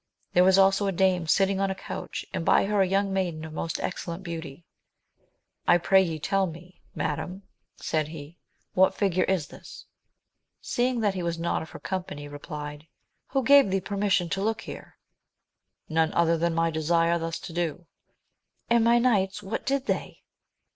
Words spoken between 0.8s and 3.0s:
a dame sitting on a couch, and by her a